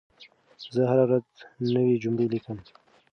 [0.73, 1.27] زه هره ورځ
[1.75, 2.57] نوي جملې لیکم.